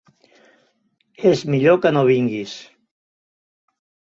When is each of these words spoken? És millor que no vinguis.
És 1.31 1.43
millor 1.55 1.79
que 1.83 1.91
no 1.99 2.03
vinguis. 2.09 2.57